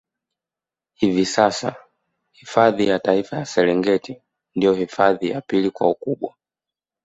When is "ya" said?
2.87-2.99, 3.37-3.45, 5.29-5.41